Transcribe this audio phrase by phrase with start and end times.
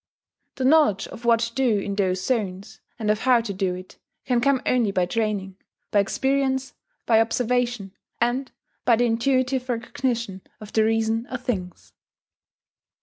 [0.55, 3.99] The knowledge of what to do in those zones, and of how to do it,
[4.25, 5.57] can come only by training,
[5.91, 6.73] by experience,
[7.05, 8.51] by observation, and
[8.83, 11.93] by the intuitive recognition of the reason of things.